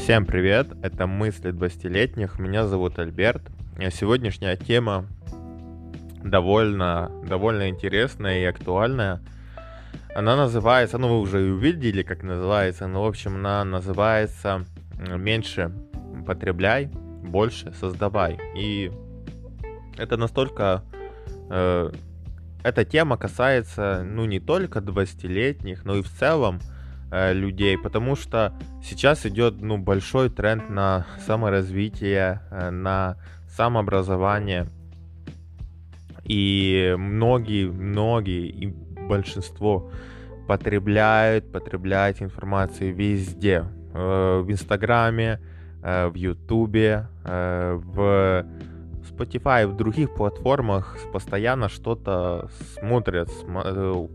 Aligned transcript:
Всем 0.00 0.24
привет, 0.24 0.68
это 0.82 1.06
«Мысли 1.06 1.52
20-летних», 1.52 2.38
меня 2.38 2.66
зовут 2.66 2.98
Альберт. 2.98 3.42
Сегодняшняя 3.92 4.56
тема 4.56 5.04
довольно, 6.24 7.12
довольно 7.28 7.68
интересная 7.68 8.40
и 8.40 8.44
актуальная. 8.44 9.20
Она 10.14 10.36
называется, 10.36 10.96
ну 10.96 11.08
вы 11.08 11.20
уже 11.20 11.40
увидели, 11.40 12.02
как 12.02 12.22
называется, 12.22 12.86
но 12.86 13.04
в 13.04 13.06
общем 13.06 13.36
она 13.36 13.62
называется 13.62 14.64
«Меньше 14.98 15.70
потребляй, 16.26 16.86
больше 16.86 17.70
создавай». 17.78 18.38
И 18.56 18.90
это 19.98 20.16
настолько... 20.16 20.82
Э, 21.50 21.92
эта 22.62 22.84
тема 22.86 23.18
касается, 23.18 24.02
ну, 24.02 24.24
не 24.24 24.40
только 24.40 24.78
20-летних, 24.78 25.84
но 25.84 25.96
и 25.96 26.02
в 26.02 26.08
целом 26.08 26.58
э, 27.10 27.32
людей, 27.32 27.76
потому 27.78 28.16
что 28.16 28.54
сейчас 28.82 29.26
идет, 29.26 29.60
ну, 29.60 29.78
большой 29.78 30.30
тренд 30.30 30.70
на 30.70 31.06
саморазвитие, 31.26 32.40
э, 32.50 32.70
на 32.70 33.16
самообразование. 33.48 34.66
И 36.24 36.94
многие, 36.98 37.66
многие, 37.66 38.46
и 38.46 38.66
большинство 39.08 39.90
потребляют, 40.46 41.50
потребляют 41.52 42.22
информацию 42.22 42.94
везде. 42.94 43.64
Э, 43.94 44.40
в 44.40 44.50
Инстаграме, 44.50 45.40
э, 45.82 46.08
в 46.08 46.14
Ютубе, 46.14 47.06
э, 47.24 47.80
в 47.82 48.46
Spotify, 49.10 49.66
в 49.66 49.76
других 49.76 50.14
платформах 50.14 50.96
постоянно 51.12 51.68
что-то 51.68 52.48
смотрят, 52.74 53.28
э, 53.46 54.06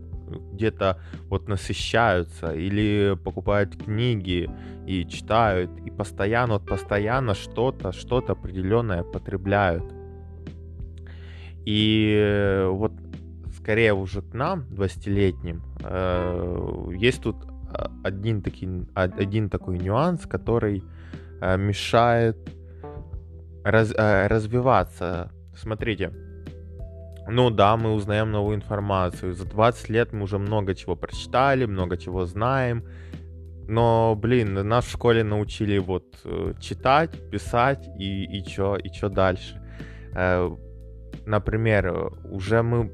где-то 0.52 0.98
вот 1.28 1.48
насыщаются 1.48 2.54
или 2.54 3.16
покупают 3.22 3.76
книги 3.76 4.50
и 4.86 5.06
читают 5.06 5.70
и 5.84 5.90
постоянно 5.90 6.54
вот 6.54 6.66
постоянно 6.66 7.34
что-то 7.34 7.92
что-то 7.92 8.32
определенное 8.32 9.02
потребляют 9.02 9.84
и 11.64 12.66
вот 12.70 12.92
скорее 13.56 13.94
уже 13.94 14.22
к 14.22 14.34
нам 14.34 14.66
20-летним 14.70 15.62
э, 15.82 16.88
есть 16.96 17.22
тут 17.22 17.36
один 18.04 18.42
такой 18.42 18.86
один 18.94 19.50
такой 19.50 19.78
нюанс 19.78 20.26
который 20.26 20.84
э, 21.40 21.56
мешает 21.56 22.36
раз, 23.66 23.92
э, 23.94 24.26
развиваться. 24.28 25.32
Смотрите, 25.54 26.12
ну 27.28 27.50
да, 27.50 27.76
мы 27.76 27.92
узнаем 27.92 28.30
новую 28.30 28.56
информацию. 28.56 29.34
За 29.34 29.44
20 29.44 29.88
лет 29.88 30.12
мы 30.12 30.22
уже 30.22 30.38
много 30.38 30.74
чего 30.74 30.96
прочитали, 30.96 31.64
много 31.64 31.96
чего 31.96 32.24
знаем. 32.26 32.84
Но, 33.68 34.14
блин, 34.14 34.54
нас 34.68 34.84
в 34.84 34.92
школе 34.92 35.24
научили 35.24 35.78
вот 35.78 36.04
э, 36.24 36.54
читать, 36.60 37.30
писать 37.30 37.88
и, 37.98 38.24
и 38.24 38.44
чё, 38.44 38.76
и 38.76 38.90
чё 38.90 39.08
дальше. 39.08 39.60
Э, 40.14 40.54
например, 41.24 42.12
уже 42.30 42.62
мы 42.62 42.92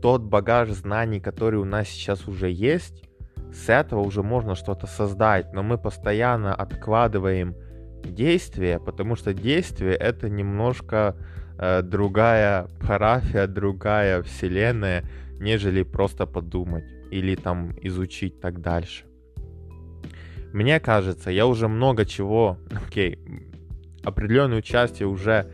тот 0.00 0.22
багаж 0.22 0.70
знаний, 0.70 1.20
который 1.20 1.58
у 1.58 1.64
нас 1.64 1.88
сейчас 1.88 2.28
уже 2.28 2.50
есть, 2.50 3.04
с 3.52 3.68
этого 3.68 4.00
уже 4.00 4.22
можно 4.22 4.54
что-то 4.54 4.86
создать, 4.86 5.52
но 5.52 5.62
мы 5.62 5.76
постоянно 5.76 6.54
откладываем 6.54 7.56
действие, 8.04 8.78
потому 8.78 9.16
что 9.16 9.34
действие 9.34 9.94
это 9.94 10.28
немножко 10.28 11.16
другая 11.82 12.68
парафия, 12.86 13.46
другая 13.46 14.22
вселенная, 14.22 15.04
нежели 15.38 15.82
просто 15.82 16.26
подумать 16.26 16.84
или 17.10 17.34
там 17.34 17.72
изучить 17.82 18.40
так 18.40 18.60
дальше. 18.60 19.04
Мне 20.52 20.80
кажется, 20.80 21.30
я 21.30 21.46
уже 21.46 21.68
много 21.68 22.04
чего, 22.04 22.56
окей, 22.86 23.14
okay, 23.14 23.50
определенную 24.04 24.62
часть 24.62 25.00
я 25.00 25.08
уже 25.08 25.46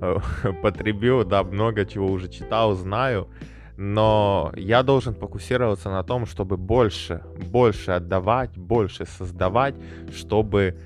э, 0.00 0.18
потребил, 0.62 1.24
да, 1.24 1.42
много 1.42 1.84
чего 1.86 2.06
уже 2.06 2.28
читал, 2.28 2.74
знаю, 2.74 3.28
но 3.76 4.52
я 4.56 4.82
должен 4.82 5.14
фокусироваться 5.14 5.90
на 5.90 6.02
том, 6.04 6.26
чтобы 6.26 6.56
больше, 6.56 7.22
больше 7.50 7.92
отдавать, 7.92 8.56
больше 8.56 9.04
создавать, 9.06 9.74
чтобы 10.14 10.76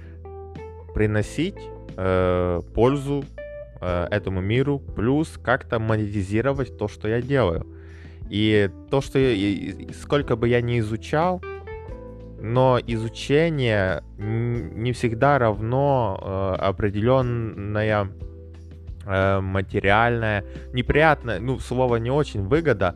приносить 0.95 1.59
э, 1.97 2.63
пользу 2.75 3.25
э, 3.81 4.07
этому 4.11 4.41
миру, 4.41 4.79
плюс 4.79 5.39
как-то 5.43 5.79
монетизировать 5.79 6.77
то, 6.79 6.89
что 6.89 7.09
я 7.09 7.21
делаю. 7.21 7.67
И 8.31 8.71
то, 8.91 9.01
что 9.01 9.19
я, 9.19 9.75
сколько 9.95 10.37
бы 10.37 10.49
я 10.49 10.61
ни 10.61 10.81
изучал, 10.81 11.43
но 12.41 12.79
изучение 12.87 14.03
не 14.17 14.93
всегда 14.93 15.39
равно 15.39 16.19
э, 16.21 16.63
определенная 16.63 18.09
э, 19.07 19.41
материальная, 19.41 20.45
неприятная, 20.73 21.41
ну, 21.41 21.59
слово 21.59 21.97
не 21.97 22.11
очень, 22.11 22.47
выгода. 22.47 22.95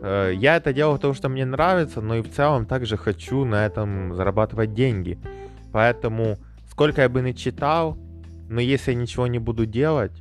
Э, 0.00 0.32
я 0.34 0.56
это 0.56 0.72
делаю 0.72 0.96
потому, 0.96 1.14
что 1.14 1.28
мне 1.28 1.44
нравится, 1.44 2.00
но 2.00 2.16
и 2.16 2.22
в 2.22 2.32
целом 2.32 2.66
также 2.66 2.96
хочу 2.96 3.44
на 3.44 3.66
этом 3.66 4.14
зарабатывать 4.14 4.74
деньги. 4.74 5.18
Поэтому 5.72 6.38
сколько 6.70 7.02
я 7.02 7.08
бы 7.08 7.22
не 7.22 7.34
читал, 7.34 7.96
но 8.48 8.60
если 8.60 8.92
я 8.92 8.98
ничего 8.98 9.26
не 9.26 9.38
буду 9.38 9.66
делать, 9.66 10.12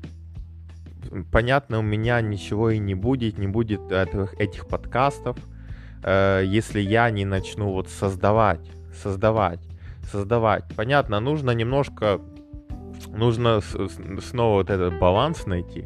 понятно, 1.32 1.80
у 1.80 1.82
меня 1.82 2.22
ничего 2.22 2.70
и 2.72 2.80
не 2.80 2.96
будет, 2.96 3.38
не 3.38 3.48
будет 3.48 3.92
этих, 3.92 4.34
этих 4.40 4.68
подкастов, 4.68 5.38
э, 6.04 6.44
если 6.46 6.80
я 6.80 7.10
не 7.10 7.26
начну 7.26 7.72
вот 7.72 7.90
создавать, 7.90 8.72
создавать, 9.02 9.60
создавать. 10.12 10.64
Понятно, 10.76 11.20
нужно 11.20 11.52
немножко, 11.52 12.20
нужно 13.08 13.62
снова 13.62 14.60
вот 14.60 14.70
этот 14.70 15.00
баланс 15.00 15.46
найти, 15.46 15.86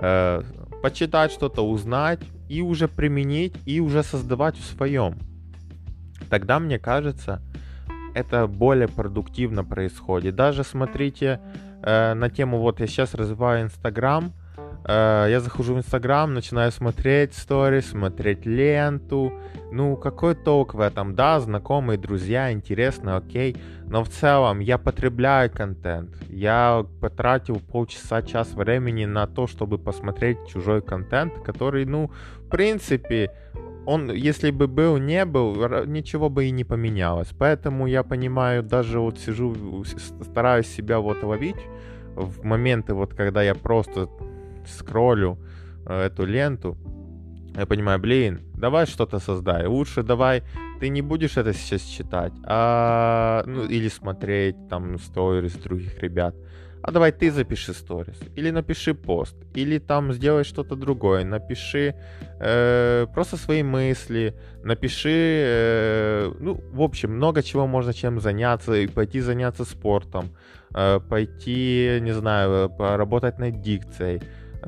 э, 0.00 0.42
почитать 0.82 1.32
что-то, 1.32 1.62
узнать 1.66 2.20
и 2.48 2.60
уже 2.62 2.88
применить, 2.88 3.56
и 3.66 3.80
уже 3.80 4.02
создавать 4.02 4.56
в 4.56 4.64
своем. 4.64 5.16
Тогда, 6.30 6.58
мне 6.58 6.78
кажется, 6.78 7.42
это 8.14 8.46
более 8.46 8.88
продуктивно 8.88 9.64
происходит. 9.64 10.36
Даже 10.36 10.64
смотрите 10.64 11.40
э, 11.84 12.14
на 12.14 12.30
тему, 12.30 12.58
вот 12.58 12.80
я 12.80 12.86
сейчас 12.86 13.14
развиваю 13.14 13.64
Инстаграм, 13.64 14.32
э, 14.86 15.26
я 15.30 15.40
захожу 15.40 15.74
в 15.74 15.78
Инстаграм, 15.78 16.32
начинаю 16.32 16.72
смотреть 16.72 17.34
сторис, 17.34 17.90
смотреть 17.90 18.46
ленту, 18.46 19.32
ну 19.70 19.96
какой 19.96 20.34
толк 20.34 20.74
в 20.74 20.80
этом, 20.80 21.14
да, 21.14 21.40
знакомые, 21.40 21.98
друзья, 21.98 22.52
интересно, 22.52 23.16
окей, 23.16 23.56
но 23.86 24.02
в 24.02 24.08
целом 24.08 24.60
я 24.60 24.78
потребляю 24.78 25.50
контент, 25.50 26.10
я 26.28 26.86
потратил 27.00 27.60
полчаса, 27.60 28.22
час 28.22 28.54
времени 28.54 29.04
на 29.04 29.26
то, 29.26 29.46
чтобы 29.46 29.78
посмотреть 29.78 30.38
чужой 30.48 30.80
контент, 30.80 31.34
который, 31.44 31.84
ну, 31.84 32.10
в 32.38 32.48
принципе, 32.48 33.30
он, 33.86 34.10
если 34.12 34.50
бы 34.50 34.66
был, 34.66 34.96
не 34.98 35.24
был, 35.24 35.54
ничего 35.86 36.30
бы 36.30 36.46
и 36.46 36.50
не 36.50 36.64
поменялось. 36.64 37.28
Поэтому 37.38 37.86
я 37.86 38.02
понимаю, 38.02 38.62
даже 38.62 39.00
вот 39.00 39.18
сижу, 39.18 39.84
стараюсь 40.22 40.66
себя 40.66 41.00
вот 41.00 41.22
ловить 41.22 41.66
в 42.14 42.44
моменты, 42.44 42.94
вот 42.94 43.14
когда 43.14 43.42
я 43.42 43.54
просто 43.54 44.08
скроллю 44.66 45.38
э, 45.86 46.06
эту 46.06 46.24
ленту, 46.24 46.76
я 47.56 47.66
понимаю, 47.66 48.00
блин, 48.00 48.40
давай 48.54 48.86
что-то 48.86 49.18
создай. 49.18 49.66
Лучше 49.66 50.02
давай, 50.02 50.42
ты 50.80 50.88
не 50.88 51.02
будешь 51.02 51.36
это 51.36 51.52
сейчас 51.52 51.82
читать, 51.82 52.32
а, 52.44 53.44
ну, 53.46 53.64
или 53.64 53.88
смотреть 53.88 54.56
там 54.68 54.98
сторис 54.98 55.52
других 55.54 56.02
ребят 56.02 56.34
а 56.86 56.90
давай 56.90 57.12
ты 57.12 57.30
запиши 57.30 57.72
сторис, 57.72 58.18
или 58.36 58.50
напиши 58.50 58.92
пост, 58.94 59.34
или 59.56 59.78
там 59.78 60.12
сделай 60.12 60.44
что-то 60.44 60.76
другое, 60.76 61.24
напиши 61.24 61.94
э, 62.40 63.06
просто 63.14 63.38
свои 63.38 63.62
мысли, 63.62 64.34
напиши, 64.62 65.44
э, 65.46 66.32
ну, 66.40 66.60
в 66.72 66.82
общем, 66.82 67.16
много 67.16 67.42
чего 67.42 67.66
можно 67.66 67.94
чем 67.94 68.20
заняться, 68.20 68.74
и 68.74 68.86
пойти 68.86 69.20
заняться 69.20 69.64
спортом, 69.64 70.24
э, 70.74 71.00
пойти, 71.08 72.00
не 72.02 72.12
знаю, 72.12 72.68
поработать 72.68 73.38
над 73.38 73.62
дикцией, 73.62 74.20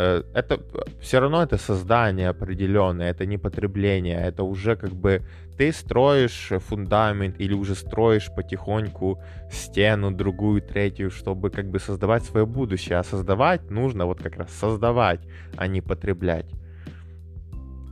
это 0.02 0.60
все 1.00 1.20
равно 1.20 1.42
это 1.42 1.56
создание 1.56 2.28
определенное, 2.28 3.10
это 3.10 3.26
не 3.26 3.38
потребление, 3.38 4.20
это 4.20 4.42
уже 4.42 4.76
как 4.76 4.90
бы 4.90 5.22
ты 5.56 5.72
строишь 5.72 6.52
фундамент 6.68 7.40
или 7.40 7.54
уже 7.54 7.74
строишь 7.74 8.30
потихоньку 8.36 9.18
стену, 9.50 10.10
другую, 10.10 10.60
третью, 10.60 11.10
чтобы 11.10 11.50
как 11.50 11.70
бы 11.70 11.78
создавать 11.78 12.24
свое 12.24 12.44
будущее. 12.44 12.98
А 12.98 13.04
создавать 13.04 13.70
нужно 13.70 14.06
вот 14.06 14.22
как 14.22 14.36
раз 14.36 14.50
создавать, 14.50 15.20
а 15.56 15.66
не 15.66 15.80
потреблять. 15.80 16.46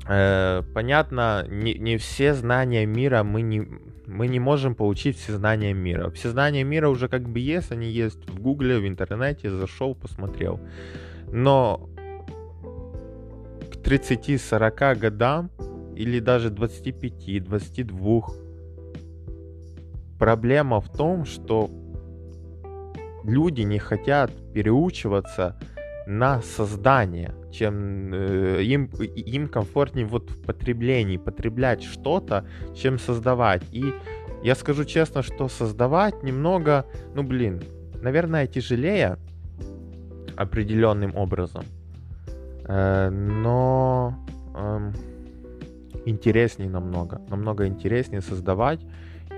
Э, 0.07 0.63
понятно, 0.75 1.47
не, 1.49 1.75
не 1.75 1.97
все 1.97 2.35
знания 2.35 2.85
мира 2.85 3.23
мы 3.23 3.41
не, 3.41 3.67
мы 4.07 4.29
не 4.29 4.41
можем 4.41 4.75
получить 4.75 5.17
все 5.17 5.33
знания 5.33 5.73
мира. 5.73 6.11
Все 6.11 6.31
знания 6.31 6.65
мира 6.65 6.89
уже 6.89 7.09
как 7.09 7.23
бы 7.23 7.39
есть, 7.39 7.73
они 7.73 7.87
есть 7.87 8.29
в 8.29 8.41
гугле, 8.41 8.79
в 8.79 8.87
интернете, 8.87 9.51
зашел, 9.51 9.95
посмотрел. 9.95 10.61
Но 11.33 11.89
30-40 13.85 14.95
годам 14.97 15.51
или 15.95 16.19
даже 16.21 16.51
25-22 16.51 18.45
проблема 20.19 20.81
в 20.81 20.89
том, 20.91 21.25
что 21.25 21.71
люди 23.25 23.63
не 23.63 23.79
хотят 23.79 24.31
переучиваться 24.53 25.57
на 26.07 26.43
создание, 26.43 27.35
чем 27.53 28.13
э, 28.13 28.63
им, 28.63 28.87
им 28.87 29.49
комфортнее 29.49 30.07
вот 30.07 30.31
в 30.31 30.43
потреблении, 30.43 31.17
потреблять 31.17 31.83
что-то, 31.83 32.47
чем 32.75 32.99
создавать. 32.99 33.63
И 33.73 33.95
я 34.43 34.55
скажу 34.55 34.85
честно, 34.85 35.23
что 35.23 35.49
создавать 35.49 36.23
немного, 36.23 36.85
ну 37.15 37.23
блин, 37.23 37.63
наверное, 38.03 38.47
тяжелее 38.47 39.19
определенным 40.37 41.17
образом. 41.17 41.65
Э, 42.67 43.11
но 43.11 44.15
э, 44.55 44.93
интереснее 46.07 46.71
намного, 46.71 47.21
намного 47.29 47.67
интереснее 47.67 48.23
создавать. 48.23 48.81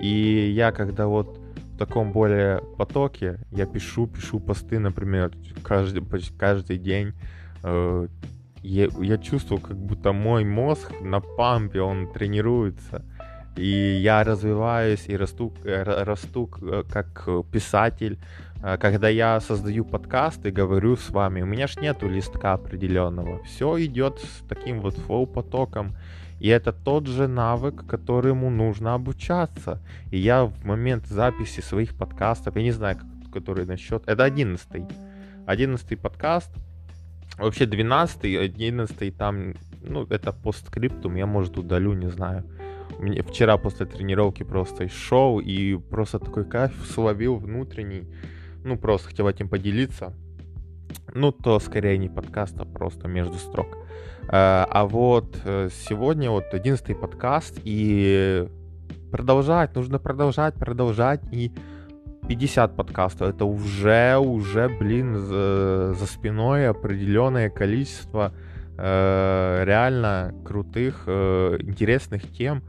И 0.01 0.53
я 0.55 0.73
когда 0.73 1.07
вот 1.07 1.39
в 1.75 1.79
таком 1.79 2.13
более 2.13 2.63
потоке, 2.79 3.39
я 3.51 3.67
пишу, 3.67 4.07
пишу 4.07 4.41
посты, 4.41 4.79
например, 4.79 5.33
каждый, 5.63 6.03
каждый 6.39 6.79
день. 6.79 7.13
Э, 7.63 8.09
я, 8.63 8.89
я 9.01 9.19
чувствую, 9.19 9.61
как 9.61 9.77
будто 9.77 10.13
мой 10.13 10.45
мозг 10.45 10.93
на 11.01 11.21
пампе, 11.21 11.81
он 11.81 12.13
тренируется. 12.13 13.05
И 13.57 14.01
я 14.03 14.23
развиваюсь 14.25 15.05
и 15.07 15.17
расту, 15.17 15.53
э, 15.65 15.83
расту 15.83 16.47
как 16.47 17.29
писатель. 17.51 18.19
Когда 18.61 19.09
я 19.09 19.39
создаю 19.41 19.85
подкаст 19.85 20.45
и 20.47 20.51
говорю 20.51 20.97
с 20.97 21.11
вами, 21.11 21.43
у 21.43 21.47
меня 21.47 21.67
ж 21.67 21.77
нету 21.77 22.09
листка 22.09 22.55
определенного. 22.55 23.43
Все 23.45 23.85
идет 23.85 24.19
с 24.19 24.43
таким 24.49 24.81
вот 24.81 24.97
флоу-потоком. 24.97 25.95
И 26.41 26.49
это 26.49 26.73
тот 26.73 27.07
же 27.07 27.29
навык, 27.29 27.87
которому 27.87 28.51
нужно 28.51 28.95
обучаться. 28.95 29.81
И 30.11 30.19
я 30.19 30.45
в 30.45 30.65
момент 30.65 31.07
записи 31.07 31.61
своих 31.61 31.97
подкастов, 31.97 32.57
я 32.57 32.63
не 32.63 32.73
знаю, 32.73 32.99
который 33.33 33.67
насчет... 33.67 34.03
Это 34.07 34.25
одиннадцатый. 34.25 34.85
Одиннадцатый 35.47 35.97
подкаст. 35.97 36.51
Вообще 37.39 37.67
двенадцатый, 37.67 38.39
одиннадцатый 38.39 39.11
там, 39.11 39.55
ну, 39.83 40.07
это 40.07 40.33
постскриптум, 40.33 41.17
я, 41.17 41.27
может, 41.27 41.59
удалю, 41.59 41.93
не 41.93 42.09
знаю. 42.09 42.45
Мне 42.99 43.23
вчера 43.23 43.59
после 43.59 43.85
тренировки 43.87 44.43
просто 44.43 44.89
шел 44.89 45.39
и 45.39 45.77
просто 45.77 46.19
такой 46.19 46.45
кайф 46.45 46.73
словил 46.93 47.37
внутренний. 47.37 48.09
Ну, 48.67 48.77
просто 48.77 49.11
хотел 49.11 49.29
этим 49.29 49.49
поделиться. 49.49 50.13
Ну, 51.15 51.31
то 51.31 51.61
скорее 51.61 51.99
не 51.99 52.09
подкаст, 52.09 52.59
а 52.59 52.65
просто 52.65 53.07
между 53.07 53.35
строк. 53.35 53.69
Э, 54.25 54.67
а 54.69 54.87
вот 54.87 55.39
э, 55.45 55.69
сегодня 55.73 56.33
вот 56.33 56.53
одиннадцатый 56.53 56.97
подкаст, 56.97 57.61
и 57.63 58.49
продолжать, 59.13 59.73
нужно 59.77 60.01
продолжать, 60.01 60.55
продолжать, 60.55 61.21
и 61.31 61.53
50 62.29 62.75
подкастов, 62.75 63.29
это 63.29 63.45
уже, 63.45 64.17
уже, 64.19 64.69
блин, 64.69 65.17
за, 65.17 65.95
за 65.95 66.07
спиной 66.07 66.69
определенное 66.69 67.51
количество 67.51 68.33
э, 68.77 69.63
реально 69.65 70.35
крутых, 70.45 71.05
э, 71.07 71.59
интересных 71.61 72.33
тем, 72.33 72.65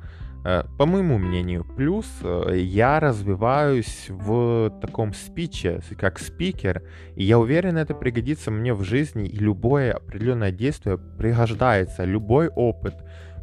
по 0.78 0.86
моему 0.86 1.18
мнению. 1.18 1.66
Плюс 1.76 2.06
э, 2.22 2.58
я 2.58 3.00
развиваюсь 3.02 4.06
в 4.08 4.72
таком 4.82 5.14
спиче, 5.14 5.82
как 5.98 6.20
спикер, 6.20 6.84
и 7.16 7.24
я 7.24 7.38
уверен, 7.38 7.78
это 7.78 7.94
пригодится 7.94 8.50
мне 8.50 8.74
в 8.74 8.84
жизни, 8.84 9.28
и 9.28 9.38
любое 9.38 9.94
определенное 9.94 10.52
действие 10.52 10.98
пригождается, 10.98 12.06
любой 12.06 12.48
опыт 12.48 12.96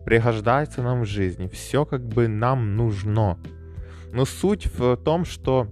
пригождается 0.06 0.82
нам 0.82 1.02
в 1.02 1.06
жизни. 1.06 1.46
Все 1.48 1.84
как 1.84 2.06
бы 2.06 2.26
нам 2.26 2.76
нужно. 2.76 3.38
Но 4.12 4.24
суть 4.24 4.66
в 4.66 4.96
том, 4.96 5.26
что 5.26 5.68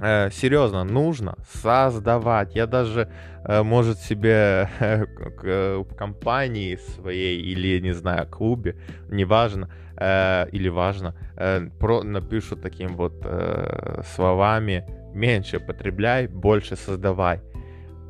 э, 0.00 0.30
серьезно, 0.30 0.84
нужно 0.84 1.36
создавать. 1.52 2.54
Я 2.54 2.66
даже, 2.66 3.10
э, 3.44 3.62
может, 3.62 3.98
себе 3.98 4.70
э, 4.80 5.76
в 5.76 5.94
компании 5.94 6.76
своей 6.76 7.40
или, 7.40 7.80
не 7.80 7.92
знаю, 7.92 8.26
клубе, 8.28 8.76
неважно, 9.08 9.68
э, 9.98 10.48
или 10.52 10.68
важно, 10.68 11.14
э, 11.36 11.68
про, 11.78 12.02
напишу 12.02 12.56
таким 12.56 12.96
вот 12.96 13.14
э, 13.24 14.02
словами 14.14 14.84
меньше 15.14 15.60
потребляй, 15.60 16.26
больше 16.26 16.76
создавай. 16.76 17.40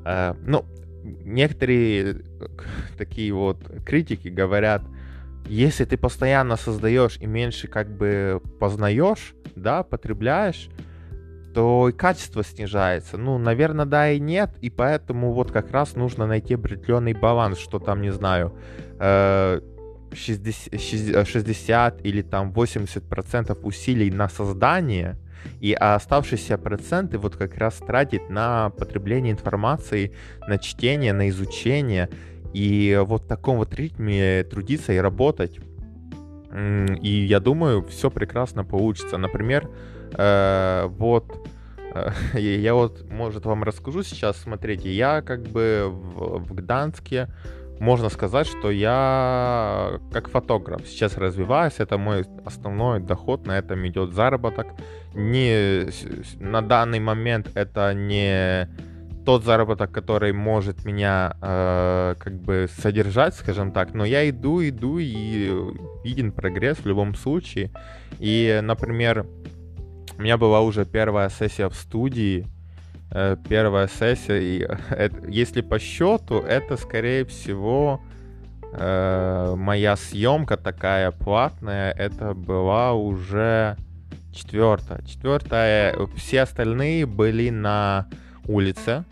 Э, 0.05 0.35
ну, 0.43 0.65
некоторые 1.03 2.23
такие 2.97 3.33
вот 3.33 3.59
критики 3.85 4.29
говорят, 4.29 4.83
если 5.47 5.85
ты 5.85 5.97
постоянно 5.97 6.57
создаешь 6.57 7.17
и 7.21 7.27
меньше 7.27 7.69
как 7.69 7.89
бы 7.89 8.43
познаешь, 8.61 9.35
да, 9.57 9.83
потребляешь, 9.83 10.69
то 11.55 11.89
и 11.89 11.93
качество 11.93 12.45
снижается. 12.45 13.17
Ну, 13.17 13.39
наверное, 13.39 13.87
да 13.87 14.11
и 14.11 14.21
нет, 14.21 14.51
и 14.61 14.71
поэтому 14.71 15.33
вот 15.33 15.51
как 15.51 15.71
раз 15.73 15.97
нужно 15.97 16.27
найти 16.27 16.55
определенный 16.55 17.15
баланс, 17.15 17.59
что 17.59 17.79
там, 17.79 18.03
не 18.03 18.13
знаю, 18.13 18.55
э, 19.01 19.61
60, 20.13 21.27
60 21.27 22.07
или 22.07 22.23
там 22.23 22.53
80% 22.53 23.59
усилий 23.63 24.11
на 24.11 24.29
создание, 24.29 25.17
и 25.61 25.73
оставшиеся 25.73 26.59
проценты 26.59 27.19
вот 27.19 27.37
как 27.37 27.57
раз 27.57 27.75
тратить 27.75 28.29
на 28.29 28.71
потребление 28.71 29.33
информации, 29.33 30.13
на 30.47 30.59
чтение, 30.59 31.13
на 31.13 31.29
изучение, 31.29 32.09
и 32.53 33.01
вот 33.05 33.25
в 33.25 33.27
таком 33.27 33.59
вот 33.59 33.75
ритме 33.75 34.45
трудиться 34.45 34.93
и 34.93 34.99
работать. 34.99 35.59
И 37.03 37.27
я 37.29 37.41
думаю, 37.41 37.83
все 37.85 38.11
прекрасно 38.11 38.65
получится. 38.65 39.19
Например, 39.19 39.69
э, 40.13 40.87
вот 40.89 41.47
э, 41.95 42.11
я 42.39 42.75
вот, 42.75 43.05
может, 43.11 43.45
вам 43.45 43.65
расскажу 43.65 44.03
сейчас. 44.03 44.39
Смотрите, 44.39 44.91
я 44.91 45.21
как 45.21 45.43
бы 45.43 45.89
в, 45.91 46.39
в 46.39 46.55
Гданьске 46.55 47.29
можно 47.81 48.09
сказать, 48.09 48.47
что 48.47 48.71
я 48.71 50.01
как 50.13 50.29
фотограф 50.29 50.87
сейчас 50.87 51.17
развиваюсь, 51.17 51.75
это 51.79 51.99
мой 51.99 52.25
основной 52.45 53.01
доход, 53.01 53.47
на 53.47 53.59
этом 53.59 53.87
идет 53.87 54.13
заработок. 54.13 54.67
Не, 55.15 55.89
на 56.41 56.63
данный 56.63 57.01
момент 57.01 57.51
это 57.55 57.95
не 57.95 58.69
тот 59.25 59.45
заработок, 59.45 59.93
который 59.93 60.33
может 60.33 60.85
меня 60.85 61.37
э, 61.43 62.15
как 62.19 62.41
бы 62.41 62.67
содержать, 62.79 63.35
скажем 63.35 63.73
так, 63.73 63.93
но 63.93 64.07
я 64.07 64.29
иду, 64.31 64.67
иду 64.67 64.99
и 64.99 65.53
виден 66.03 66.33
прогресс 66.33 66.79
в 66.79 66.87
любом 66.87 67.15
случае. 67.15 67.71
И, 68.19 68.59
например, 68.63 69.27
у 70.17 70.23
меня 70.23 70.39
была 70.39 70.63
уже 70.63 70.87
первая 70.87 71.29
сессия 71.29 71.69
в 71.69 71.75
студии, 71.75 72.47
первая 73.11 73.89
сессия. 73.89 74.39
И 74.41 74.69
это, 74.91 75.27
если 75.29 75.61
по 75.61 75.79
счету, 75.79 76.41
это 76.41 76.77
скорее 76.77 77.25
всего 77.25 78.01
э, 78.73 79.55
моя 79.57 79.97
съемка 79.97 80.57
такая 80.57 81.11
платная. 81.11 81.93
Это 81.93 82.35
была 82.35 82.93
уже 82.93 83.77
четвертая. 84.33 85.03
Четвертая. 85.03 85.97
Все 86.17 86.43
остальные 86.43 87.07
были 87.07 87.51
на 87.51 88.07
улице. 88.47 89.05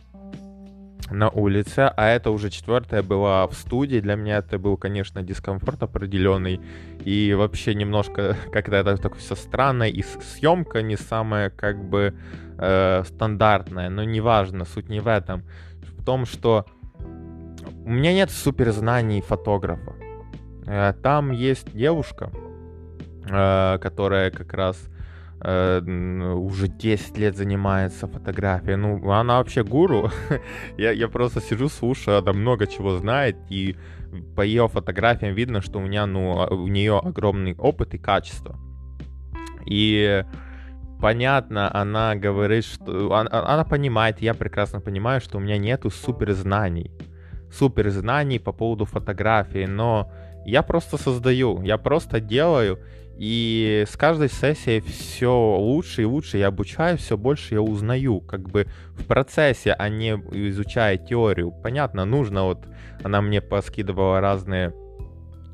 На 1.10 1.28
улице, 1.28 1.92
а 1.96 2.08
это 2.08 2.32
уже 2.32 2.50
четвертая 2.50 3.02
была 3.02 3.46
в 3.46 3.54
студии. 3.54 4.00
Для 4.00 4.16
меня 4.16 4.38
это 4.38 4.58
был, 4.58 4.76
конечно, 4.76 5.22
дискомфорт 5.22 5.82
определенный. 5.82 6.60
И 7.04 7.32
вообще 7.34 7.75
немножко 7.75 8.36
как-то 8.52 8.76
это 8.76 8.96
так 8.96 9.16
все 9.16 9.36
странно. 9.36 9.84
И 9.84 10.02
съемка 10.02 10.82
не 10.82 10.96
самая 10.96 11.50
как 11.50 11.88
бы 11.88 12.14
э, 12.58 13.04
стандартная, 13.04 13.88
но 13.88 14.02
неважно, 14.02 14.64
суть 14.64 14.88
не 14.88 14.98
в 14.98 15.06
этом. 15.06 15.44
В 15.96 16.04
том, 16.04 16.26
что 16.26 16.66
у 17.84 17.90
меня 17.90 18.12
нет 18.12 18.30
суперзнаний 18.30 19.20
фотографа. 19.20 19.94
Э, 20.66 20.92
там 21.00 21.30
есть 21.30 21.72
девушка, 21.72 22.32
э, 23.28 23.78
которая 23.78 24.32
как 24.32 24.52
раз 24.54 24.76
уже 25.40 26.69
10 26.69 27.19
лет 27.19 27.37
занимается 27.37 28.07
фотографией. 28.07 28.76
Ну, 28.76 29.11
она 29.11 29.38
вообще 29.38 29.62
гуру. 29.62 30.11
я, 30.78 30.93
я 30.93 31.09
просто 31.09 31.40
сижу, 31.40 31.69
слушаю, 31.69 32.19
она 32.19 32.33
много 32.33 32.66
чего 32.66 32.97
знает, 32.97 33.37
и 33.50 33.76
по 34.35 34.43
ее 34.43 34.69
фотографиям 34.69 35.35
видно, 35.35 35.61
что 35.61 35.78
у 35.78 35.83
меня, 35.83 36.07
ну, 36.07 36.40
а, 36.40 36.55
у 36.55 36.69
нее 36.69 36.99
огромный 36.99 37.55
опыт 37.55 37.95
и 37.95 37.99
качество. 37.99 38.57
И 39.66 40.25
понятно, 41.00 41.71
она 41.75 42.14
говорит, 42.14 42.64
что... 42.64 43.12
Она, 43.12 43.28
она 43.31 43.64
понимает, 43.64 44.23
я 44.23 44.35
прекрасно 44.35 44.81
понимаю, 44.81 45.21
что 45.21 45.38
у 45.38 45.40
меня 45.40 45.59
нету 45.59 45.90
супер 45.90 46.33
знаний. 46.33 46.90
Супер 47.52 47.90
знаний 47.90 48.38
по 48.38 48.52
поводу 48.52 48.85
фотографии, 48.85 49.66
но 49.66 50.11
я 50.47 50.62
просто 50.62 50.97
создаю, 50.97 51.62
я 51.62 51.76
просто 51.76 52.21
делаю, 52.21 52.78
и 53.18 53.85
с 53.88 53.96
каждой 53.96 54.28
сессией 54.28 54.80
все 54.80 55.32
лучше 55.32 56.02
и 56.02 56.04
лучше 56.04 56.38
я 56.38 56.49
обучаю, 56.49 56.99
все 56.99 57.16
больше 57.16 57.54
я 57.54 57.62
узнаю, 57.62 58.20
как 58.20 58.49
бы 58.49 58.66
в 58.90 59.04
процессе, 59.04 59.73
а 59.73 59.88
не 59.88 60.11
изучая 60.50 60.99
теорию. 60.99 61.50
Понятно, 61.50 62.04
нужно, 62.04 62.44
вот 62.44 62.66
она 63.02 63.23
мне 63.23 63.40
поскидывала 63.40 64.20
разные 64.20 64.75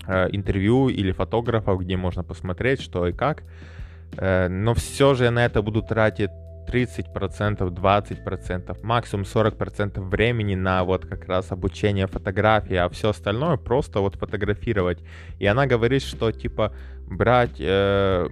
э, 0.06 0.28
интервью 0.32 0.88
или 0.88 1.12
фотографов, 1.12 1.80
где 1.80 1.96
можно 1.96 2.24
посмотреть, 2.24 2.80
что 2.80 3.06
и 3.06 3.12
как. 3.12 3.44
Э, 4.16 4.48
но 4.48 4.74
все 4.74 5.14
же 5.14 5.24
я 5.24 5.30
на 5.30 5.44
это 5.44 5.62
буду 5.62 5.82
тратить 5.82 6.30
30%, 6.72 7.58
20%, 7.58 8.78
максимум 8.82 9.24
40% 9.24 10.00
времени 10.00 10.54
на 10.54 10.84
вот 10.84 11.06
как 11.06 11.26
раз 11.26 11.52
обучение 11.52 12.06
фотографии, 12.06 12.76
а 12.76 12.88
все 12.88 13.10
остальное 13.10 13.56
просто 13.56 14.00
вот 14.00 14.16
фотографировать. 14.16 15.00
И 15.38 15.46
она 15.46 15.66
говорит, 15.66 16.02
что 16.02 16.32
типа 16.32 16.74
брать, 17.06 17.60
э, 17.60 18.28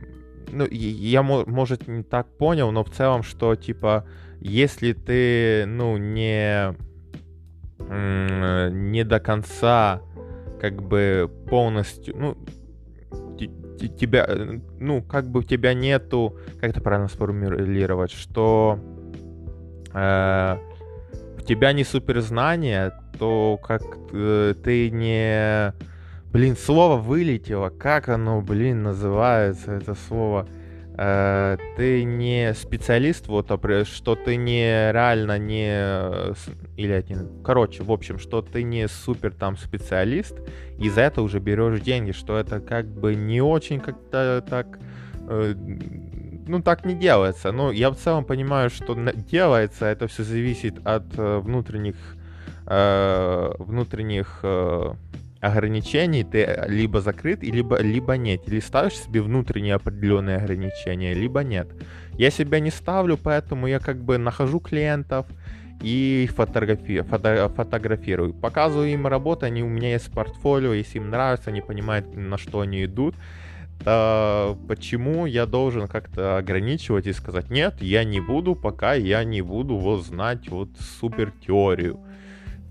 ну 0.50 0.66
я 0.70 1.22
может 1.22 1.86
не 1.86 2.02
так 2.02 2.26
понял, 2.38 2.70
но 2.72 2.82
в 2.82 2.90
целом, 2.90 3.22
что 3.22 3.54
типа 3.54 4.06
если 4.40 4.94
ты 4.94 5.66
ну 5.66 5.96
не 5.98 6.74
не 7.78 9.04
до 9.04 9.20
конца 9.20 10.02
как 10.60 10.82
бы 10.82 11.30
полностью, 11.48 12.16
ну 12.16 12.36
тебя, 13.88 14.24
э, 14.28 14.58
ну, 14.78 15.02
как 15.02 15.26
бы 15.26 15.40
у 15.40 15.42
тебя 15.42 15.74
нету, 15.74 16.36
как 16.60 16.70
это 16.70 16.80
правильно 16.80 17.08
сформулировать, 17.08 18.12
что 18.12 18.78
э, 19.92 20.56
у 21.38 21.40
тебя 21.42 21.72
не 21.72 21.84
суперзнание, 21.84 22.92
то 23.18 23.58
как 23.62 23.82
э, 24.12 24.54
ты 24.62 24.90
не... 24.90 25.72
Блин, 26.32 26.56
слово 26.56 26.96
вылетело. 26.96 27.70
Как 27.70 28.08
оно, 28.08 28.40
блин, 28.40 28.84
называется, 28.84 29.72
это 29.72 29.96
слово? 30.08 30.46
Э, 30.48 30.59
ты 31.00 32.04
не 32.04 32.52
специалист, 32.52 33.26
вот, 33.26 33.50
а 33.50 33.84
что 33.86 34.16
ты 34.16 34.36
не 34.36 34.92
реально 34.92 35.38
не... 35.38 36.34
Или 36.76 36.92
один... 36.92 37.42
Короче, 37.42 37.82
в 37.82 37.90
общем, 37.90 38.18
что 38.18 38.42
ты 38.42 38.62
не 38.62 38.86
супер 38.86 39.32
там 39.32 39.56
специалист, 39.56 40.36
и 40.78 40.90
за 40.90 41.00
это 41.00 41.22
уже 41.22 41.38
берешь 41.38 41.80
деньги, 41.80 42.12
что 42.12 42.36
это 42.36 42.60
как 42.60 42.86
бы 42.86 43.14
не 43.14 43.40
очень 43.40 43.80
как-то 43.80 44.44
так... 44.46 44.78
Э, 45.26 45.54
ну, 45.54 46.60
так 46.62 46.84
не 46.84 46.94
делается. 46.94 47.50
Но 47.50 47.72
я 47.72 47.90
в 47.90 47.96
целом 47.96 48.26
понимаю, 48.26 48.68
что 48.68 48.94
делается, 48.94 49.86
это 49.86 50.06
все 50.06 50.22
зависит 50.22 50.86
от 50.86 51.04
э, 51.16 51.38
внутренних 51.38 51.96
внутренних 52.66 54.40
ограничений 55.40 56.24
ты 56.24 56.42
э, 56.42 56.68
либо 56.68 57.00
закрыт, 57.00 57.42
либо, 57.42 57.80
либо 57.80 58.16
нет. 58.16 58.42
Или 58.46 58.60
ставишь 58.60 58.96
себе 58.96 59.22
внутренние 59.22 59.74
определенные 59.74 60.36
ограничения, 60.36 61.14
либо 61.14 61.42
нет. 61.42 61.68
Я 62.14 62.30
себя 62.30 62.60
не 62.60 62.70
ставлю, 62.70 63.16
поэтому 63.16 63.66
я 63.66 63.78
как 63.78 64.02
бы 64.02 64.18
нахожу 64.18 64.60
клиентов 64.60 65.26
и 65.82 66.28
фотографи 66.36 67.00
фото 67.02 67.50
фотографирую. 67.56 68.34
Показываю 68.34 68.88
им 68.88 69.06
работу, 69.06 69.46
они 69.46 69.62
у 69.62 69.68
меня 69.68 69.92
есть 69.92 70.12
портфолио, 70.12 70.74
если 70.74 70.98
им 70.98 71.10
нравится, 71.10 71.50
они 71.50 71.62
понимают, 71.62 72.14
на 72.14 72.36
что 72.36 72.60
они 72.60 72.84
идут. 72.84 73.14
То 73.82 74.58
почему 74.68 75.24
я 75.24 75.46
должен 75.46 75.88
как-то 75.88 76.36
ограничивать 76.36 77.06
и 77.06 77.14
сказать, 77.14 77.48
нет, 77.48 77.80
я 77.80 78.04
не 78.04 78.20
буду, 78.20 78.54
пока 78.54 78.92
я 78.92 79.24
не 79.24 79.40
буду 79.40 79.78
вот 79.78 80.04
знать 80.04 80.50
вот 80.50 80.68
супер 81.00 81.32
теорию 81.46 81.98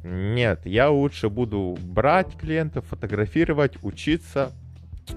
нет, 0.03 0.65
я 0.65 0.89
лучше 0.89 1.29
буду 1.29 1.77
брать 1.81 2.35
клиентов, 2.37 2.85
фотографировать, 2.85 3.77
учиться, 3.81 4.51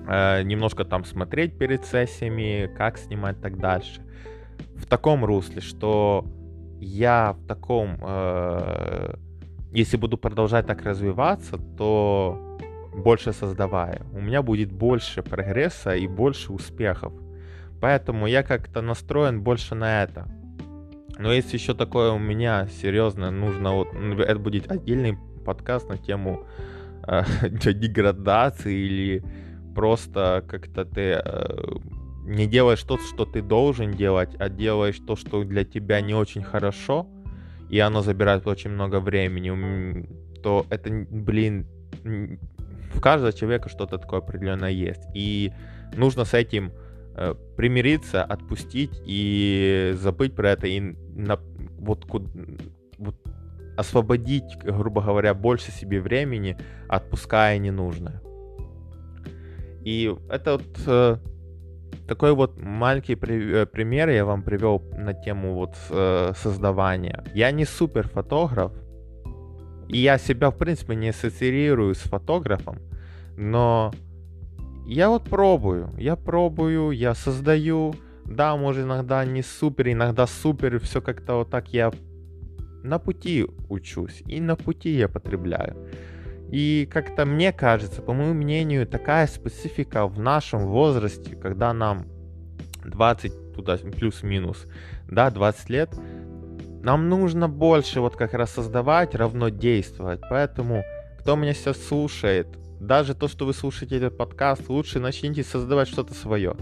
э, 0.07 0.43
немножко 0.43 0.85
там 0.85 1.05
смотреть 1.05 1.59
перед 1.59 1.85
сессиями, 1.85 2.71
как 2.77 2.99
снимать 2.99 3.41
так 3.41 3.59
дальше. 3.59 4.01
В 4.77 4.87
таком 4.87 5.25
русле, 5.25 5.61
что 5.61 6.27
я 6.81 7.35
в 7.35 7.47
таком, 7.47 7.99
э, 8.01 9.15
если 9.73 9.97
буду 9.97 10.19
продолжать 10.19 10.67
так 10.67 10.83
развиваться, 10.83 11.59
то 11.79 12.59
больше 12.95 13.33
создавая, 13.33 14.03
у 14.13 14.21
меня 14.21 14.43
будет 14.43 14.73
больше 14.73 15.23
прогресса 15.23 15.95
и 15.95 16.07
больше 16.07 16.53
успехов. 16.53 17.13
Поэтому 17.81 18.27
я 18.27 18.43
как-то 18.43 18.83
настроен 18.83 19.43
больше 19.43 19.75
на 19.75 20.03
это. 20.03 20.29
Но 21.19 21.33
есть 21.33 21.53
еще 21.53 21.75
такое 21.75 22.13
у 22.13 22.19
меня 22.19 22.69
серьезно, 22.81 23.31
нужно 23.31 23.75
вот, 23.75 23.89
это 23.95 24.39
будет 24.39 24.71
отдельный 24.71 25.19
подкаст 25.45 25.89
на 25.89 25.99
тему 25.99 26.47
э, 27.07 27.23
деградации 27.51 28.75
или 28.75 29.25
просто 29.75 30.45
как-то 30.49 30.85
ты 30.85 31.21
э, 31.25 31.57
не 32.25 32.47
делаешь 32.47 32.83
то, 32.83 32.99
что 32.99 33.25
ты 33.25 33.43
должен 33.43 33.93
делать, 33.93 34.35
а 34.39 34.49
делаешь 34.49 34.99
то, 35.07 35.17
что 35.17 35.45
для 35.45 35.65
тебя 35.65 36.01
не 36.01 36.15
очень 36.15 36.43
хорошо, 36.43 37.07
и 37.69 37.79
оно 37.79 38.03
забирает 38.03 38.47
очень 38.47 38.71
много 38.71 39.01
времени, 39.01 40.07
то 40.43 40.67
это, 40.71 40.91
блин, 41.11 41.67
в 42.95 43.01
каждого 43.01 43.33
человека 43.33 43.69
что-то 43.69 43.99
такое 43.99 44.21
определенное 44.21 44.71
есть. 44.71 45.03
И 45.15 45.53
нужно 45.97 46.25
с 46.25 46.35
этим 46.35 46.73
примириться, 47.57 48.25
отпустить 48.25 49.03
и 49.05 49.93
забыть 49.97 50.35
про 50.35 50.51
это 50.51 50.67
и 50.67 50.81
на, 50.81 51.39
вот, 51.79 52.07
вот 52.99 53.17
освободить, 53.77 54.57
грубо 54.63 55.03
говоря, 55.03 55.35
больше 55.35 55.71
себе 55.73 56.01
времени, 56.01 56.57
отпуская 56.89 57.59
ненужное. 57.59 58.21
И 59.85 60.15
это 60.29 60.53
вот 60.53 60.81
э, 60.87 61.17
такой 62.07 62.35
вот 62.35 62.61
маленький 62.61 63.17
при, 63.17 63.63
э, 63.63 63.67
пример 63.67 64.11
я 64.11 64.25
вам 64.25 64.43
привел 64.43 64.83
на 64.97 65.13
тему 65.13 65.55
вот 65.55 65.75
э, 65.91 66.33
создавания. 66.37 67.25
Я 67.35 67.51
не 67.51 67.65
супер 67.65 68.09
фотограф, 68.09 68.73
и 69.89 69.99
я 69.99 70.19
себя 70.19 70.51
в 70.51 70.57
принципе 70.57 70.95
не 70.95 71.09
ассоциирую 71.09 71.95
с 71.95 71.99
фотографом, 71.99 72.79
но 73.37 73.93
я 74.87 75.09
вот 75.09 75.25
пробую, 75.25 75.91
я 75.99 76.17
пробую, 76.17 76.91
я 76.91 77.15
создаю. 77.15 77.95
Да, 78.25 78.57
может 78.57 78.85
иногда 78.85 79.25
не 79.25 79.43
супер, 79.43 79.91
иногда 79.91 80.27
супер, 80.27 80.79
все 80.79 81.01
как-то 81.01 81.37
вот 81.37 81.51
так 81.51 81.73
я 81.73 81.91
на 82.83 82.99
пути 82.99 83.47
учусь 83.69 84.23
и 84.27 84.41
на 84.41 84.57
пути 84.57 84.91
я 84.91 85.09
потребляю. 85.09 85.77
И 86.51 86.89
как-то 86.91 87.25
мне 87.25 87.53
кажется, 87.53 88.03
по 88.03 88.13
моему 88.13 88.35
мнению, 88.35 88.87
такая 88.87 89.27
специфика 89.27 90.07
в 90.07 90.19
нашем 90.19 90.67
возрасте, 90.67 91.35
когда 91.35 91.73
нам 91.73 92.07
20 92.85 93.55
туда 93.55 93.77
плюс-минус, 93.77 94.67
да, 95.09 95.31
20 95.31 95.71
лет, 95.71 95.91
нам 96.83 97.09
нужно 97.09 97.49
больше 97.49 98.01
вот 98.01 98.17
как 98.17 98.35
раз 98.35 98.51
создавать, 98.51 99.15
равно 99.15 99.49
действовать. 99.49 100.21
Поэтому, 100.29 100.85
кто 101.21 101.37
меня 101.37 101.55
сейчас 101.55 101.83
слушает, 101.83 102.49
даже 102.83 103.15
то, 103.15 103.29
что 103.29 103.47
вы 103.47 103.55
слушаете 103.55 103.97
этот 103.97 104.17
подкаст, 104.17 104.69
лучше 104.69 104.99
начните 104.99 105.45
создавать 105.45 105.89
что-то 105.89 106.15
свое. 106.15 106.57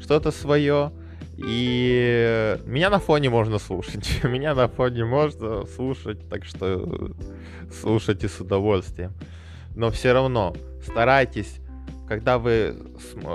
Что-то 0.00 0.30
свое. 0.30 0.90
И 1.36 2.58
меня 2.64 2.88
на 2.88 2.98
фоне 2.98 3.28
можно 3.28 3.58
слушать. 3.58 4.20
меня 4.24 4.54
на 4.54 4.68
фоне 4.68 5.04
можно 5.04 5.66
слушать, 5.66 6.26
так 6.30 6.46
что 6.46 7.12
слушайте 7.78 8.28
с 8.28 8.40
удовольствием. 8.40 9.12
Но 9.76 9.90
все 9.90 10.12
равно 10.12 10.56
старайтесь, 10.82 11.60
когда 12.08 12.38
вы, 12.38 12.76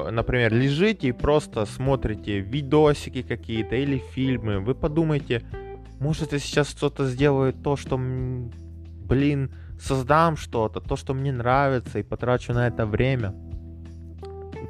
например, 0.10 0.52
лежите 0.52 1.10
и 1.10 1.12
просто 1.12 1.66
смотрите 1.66 2.40
видосики 2.40 3.22
какие-то 3.22 3.76
или 3.76 4.02
фильмы, 4.14 4.62
вы 4.62 4.74
подумайте, 4.74 5.44
может 6.00 6.34
я 6.34 6.40
сейчас 6.40 6.70
что-то 6.70 7.06
сделаю 7.06 7.54
то, 7.54 7.76
что, 7.76 7.98
блин, 8.00 9.52
создам 9.82 10.38
что-то, 10.38 10.80
то, 10.80 10.96
что 10.96 11.14
мне 11.14 11.32
нравится, 11.32 12.00
и 12.00 12.04
потрачу 12.04 12.54
на 12.54 12.68
это 12.68 12.86
время. 12.86 13.34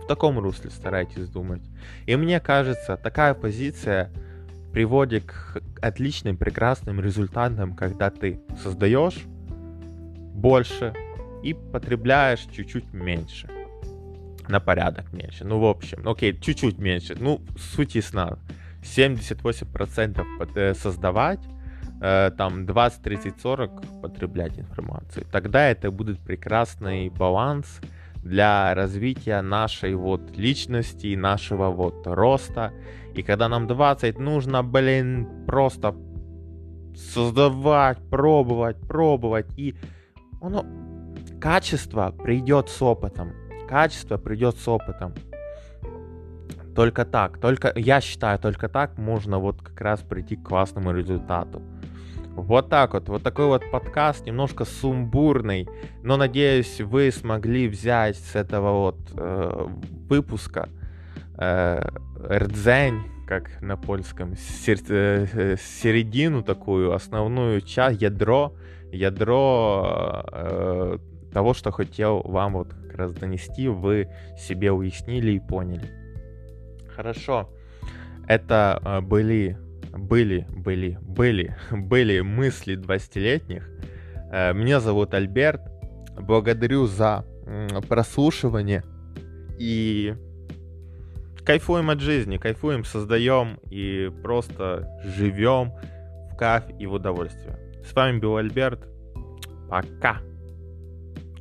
В 0.04 0.08
таком 0.08 0.40
русле 0.40 0.70
старайтесь 0.70 1.28
думать. 1.30 1.62
И 2.06 2.16
мне 2.16 2.40
кажется, 2.40 2.98
такая 2.98 3.34
позиция 3.34 4.12
приводит 4.72 5.26
к 5.26 5.62
отличным, 5.82 6.38
прекрасным 6.38 7.02
результатам, 7.02 7.76
когда 7.76 8.10
ты 8.10 8.40
создаешь 8.64 9.26
больше 10.34 10.94
и 11.44 11.54
потребляешь 11.54 12.48
чуть-чуть 12.52 12.94
меньше. 12.94 13.48
На 14.48 14.60
порядок 14.60 15.14
меньше. 15.14 15.46
Ну, 15.46 15.60
в 15.60 15.66
общем, 15.66 16.08
окей, 16.08 16.40
чуть-чуть 16.40 16.80
меньше. 16.80 17.16
Ну, 17.20 17.42
суть 17.58 17.96
ясна. 17.96 18.40
78% 18.82 20.74
создавать, 20.74 21.40
Э, 22.02 22.32
там 22.38 22.66
20, 22.66 23.02
30, 23.02 23.42
40 23.42 24.02
потреблять 24.02 24.58
информацию. 24.58 25.26
Тогда 25.32 25.68
это 25.68 25.92
будет 25.92 26.20
прекрасный 26.20 27.10
баланс 27.10 27.82
для 28.24 28.74
развития 28.74 29.42
нашей 29.42 29.96
вот 29.96 30.38
личности, 30.38 31.16
нашего 31.16 31.70
вот 31.70 32.08
роста. 32.08 32.72
И 33.16 33.22
когда 33.22 33.50
нам 33.50 33.68
20, 33.68 34.18
нужно, 34.18 34.64
блин, 34.64 35.28
просто 35.46 35.94
создавать, 36.96 37.98
пробовать, 38.10 38.78
пробовать. 38.80 39.48
И 39.58 39.76
оно, 40.42 40.66
качество 41.42 42.12
придет 42.12 42.70
с 42.70 42.82
опытом. 42.82 43.34
Качество 43.68 44.18
придет 44.18 44.58
с 44.58 44.68
опытом. 44.68 45.14
Только 46.76 47.04
так, 47.04 47.40
только, 47.40 47.74
я 47.76 48.00
считаю, 48.00 48.40
только 48.40 48.70
так 48.70 48.98
можно 48.98 49.38
вот 49.38 49.62
как 49.62 49.82
раз 49.82 50.00
прийти 50.00 50.38
к 50.38 50.44
классному 50.44 50.94
результату. 50.94 51.62
Вот 52.36 52.70
так 52.70 52.94
вот, 52.94 53.10
вот 53.10 53.24
такой 53.24 53.48
вот 53.48 53.64
подкаст, 53.72 54.26
немножко 54.26 54.66
сумбурный, 54.66 55.68
но 56.04 56.18
надеюсь, 56.18 56.80
вы 56.80 57.12
смогли 57.12 57.68
взять 57.68 58.18
с 58.18 58.36
этого 58.36 58.92
вот 58.92 59.00
э, 59.16 59.68
выпуска 60.08 60.70
э, 61.38 61.82
рдзень, 62.30 63.04
как 63.28 63.62
на 63.62 63.78
польском, 63.78 64.36
сер, 64.36 64.80
э, 64.90 65.56
середину 65.58 66.42
такую, 66.42 66.94
основную 66.94 67.62
часть, 67.62 68.02
ядро, 68.02 68.56
ядро 68.92 70.26
э, 70.32 70.98
того, 71.32 71.54
что 71.54 71.72
хотел 71.72 72.22
вам 72.22 72.54
вот 72.54 72.74
как 72.74 72.96
раз 72.96 73.14
донести, 73.14 73.68
вы 73.68 74.10
себе 74.38 74.72
уяснили 74.72 75.34
и 75.34 75.40
поняли. 75.40 75.90
Хорошо. 76.96 77.50
Это 78.28 78.82
э, 78.84 79.02
были, 79.02 79.58
были, 79.94 80.48
были, 80.50 80.98
были, 81.02 81.56
были 81.72 82.22
мысли 82.22 82.78
20-летних. 82.78 83.70
Э, 84.32 84.54
меня 84.54 84.80
зовут 84.80 85.14
Альберт. 85.14 85.62
Благодарю 86.20 86.86
за 86.86 87.26
прослушивание. 87.88 88.84
И 89.58 90.16
кайфуем 91.44 91.90
от 91.90 92.00
жизни, 92.00 92.38
кайфуем, 92.38 92.84
создаем 92.84 93.60
и 93.70 94.12
просто 94.24 94.88
живем 95.04 95.74
в 96.32 96.36
кайф 96.38 96.64
и 96.78 96.86
в 96.86 96.94
удовольствие. 96.94 97.58
С 97.84 97.94
вами 97.94 98.20
был 98.20 98.38
Альберт. 98.38 98.88
Пока. 99.70 100.20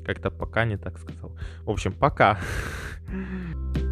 Как-то 0.05 0.31
пока 0.31 0.65
не 0.65 0.77
так 0.77 0.99
сказал. 0.99 1.37
В 1.63 1.71
общем, 1.71 1.93
пока. 1.93 2.39